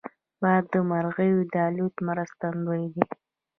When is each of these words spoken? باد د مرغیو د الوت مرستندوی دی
باد 0.41 0.63
د 0.73 0.75
مرغیو 0.89 1.39
د 1.53 1.55
الوت 1.67 1.95
مرستندوی 2.07 2.83
دی 2.93 3.05